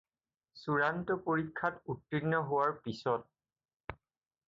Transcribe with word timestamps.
চূড়ান্ত 0.61 1.17
পৰীক্ষাত 1.27 1.79
উত্তীৰ্ণ 1.95 2.43
হােৱাৰ 2.51 2.77
পিছত। 2.89 4.01